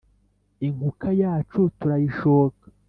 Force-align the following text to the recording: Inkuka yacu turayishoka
Inkuka 0.67 1.09
yacu 1.21 1.61
turayishoka 1.79 2.65